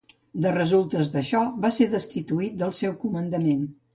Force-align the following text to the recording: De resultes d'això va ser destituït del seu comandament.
De 0.45 0.53
resultes 0.53 1.11
d'això 1.15 1.41
va 1.67 1.71
ser 1.77 1.87
destituït 1.93 2.57
del 2.65 2.75
seu 2.81 2.99
comandament. 3.07 3.63